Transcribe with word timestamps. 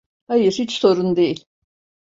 Hayır, 0.27 0.51
hiç 0.59 0.71
sorun 0.77 1.15
değil. 1.15 1.45